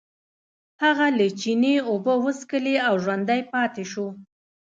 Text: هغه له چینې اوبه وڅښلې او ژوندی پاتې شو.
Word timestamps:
هغه 0.83 1.05
له 1.17 1.27
چینې 1.39 1.75
اوبه 1.89 2.13
وڅښلې 2.23 2.75
او 2.87 2.95
ژوندی 3.03 3.41
پاتې 3.53 3.83
شو. 3.91 4.07